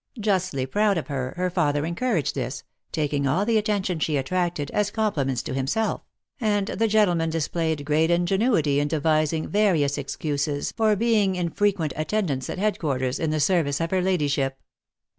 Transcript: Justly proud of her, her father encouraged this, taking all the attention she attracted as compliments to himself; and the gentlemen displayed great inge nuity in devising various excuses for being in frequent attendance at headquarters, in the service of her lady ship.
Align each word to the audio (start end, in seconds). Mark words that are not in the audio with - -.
Justly 0.19 0.65
proud 0.65 0.97
of 0.97 1.09
her, 1.09 1.35
her 1.37 1.51
father 1.51 1.85
encouraged 1.85 2.33
this, 2.33 2.63
taking 2.91 3.27
all 3.27 3.45
the 3.45 3.59
attention 3.59 3.99
she 3.99 4.17
attracted 4.17 4.71
as 4.71 4.89
compliments 4.89 5.43
to 5.43 5.53
himself; 5.53 6.01
and 6.39 6.69
the 6.69 6.87
gentlemen 6.87 7.29
displayed 7.29 7.85
great 7.85 8.09
inge 8.09 8.31
nuity 8.31 8.77
in 8.79 8.87
devising 8.87 9.47
various 9.47 9.99
excuses 9.99 10.71
for 10.71 10.95
being 10.95 11.35
in 11.35 11.51
frequent 11.51 11.93
attendance 11.95 12.49
at 12.49 12.57
headquarters, 12.57 13.19
in 13.19 13.29
the 13.29 13.39
service 13.39 13.79
of 13.79 13.91
her 13.91 14.01
lady 14.01 14.27
ship. 14.27 14.57